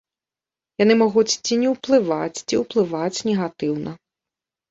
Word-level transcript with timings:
Яны 0.83 0.93
могуць 1.01 1.33
ці 1.45 1.53
не 1.65 1.69
ўплываць, 1.75 2.43
ці 2.47 2.55
ўплываць 2.63 3.21
негатыўна. 3.31 3.91